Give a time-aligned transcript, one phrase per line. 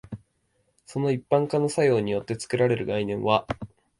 [0.87, 3.45] その一般化の作用によって作られる概念は、